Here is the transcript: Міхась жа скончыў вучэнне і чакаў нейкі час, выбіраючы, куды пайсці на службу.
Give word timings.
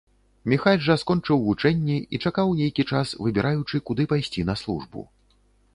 Міхась 0.51 0.79
жа 0.85 0.95
скончыў 1.01 1.43
вучэнне 1.49 1.97
і 2.13 2.21
чакаў 2.27 2.47
нейкі 2.63 2.83
час, 2.93 3.07
выбіраючы, 3.27 3.85
куды 3.91 4.03
пайсці 4.15 4.41
на 4.51 4.55
службу. 4.65 5.09